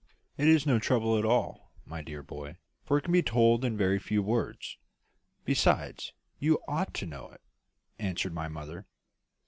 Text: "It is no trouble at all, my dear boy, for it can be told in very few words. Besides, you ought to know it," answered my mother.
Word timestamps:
"It 0.35 0.47
is 0.47 0.65
no 0.65 0.79
trouble 0.79 1.15
at 1.19 1.25
all, 1.25 1.71
my 1.85 2.01
dear 2.01 2.23
boy, 2.23 2.57
for 2.83 2.97
it 2.97 3.03
can 3.03 3.11
be 3.13 3.21
told 3.21 3.63
in 3.63 3.77
very 3.77 3.99
few 3.99 4.23
words. 4.23 4.79
Besides, 5.45 6.11
you 6.39 6.59
ought 6.67 6.95
to 6.95 7.05
know 7.05 7.29
it," 7.29 7.41
answered 7.99 8.33
my 8.33 8.47
mother. 8.47 8.87